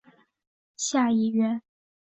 [0.77, 1.61] 下议院。